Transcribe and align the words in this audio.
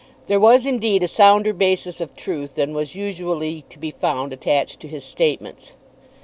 There 0.25 0.39
was 0.39 0.65
indeed 0.65 1.03
a 1.03 1.07
sounder 1.07 1.53
basis 1.53 2.01
of 2.01 2.15
truth 2.15 2.55
than 2.55 2.73
was 2.73 2.95
usually 2.95 3.65
to 3.69 3.77
be 3.77 3.91
found 3.91 4.33
attached 4.33 4.79
to 4.79 4.87
his 4.87 5.03
statements. 5.03 5.73